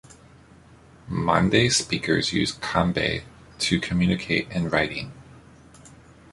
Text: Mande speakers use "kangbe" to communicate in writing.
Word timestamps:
Mande 1.07 1.71
speakers 1.71 2.33
use 2.33 2.53
"kangbe" 2.57 3.21
to 3.59 3.79
communicate 3.79 4.49
in 4.49 4.67
writing. 4.67 5.11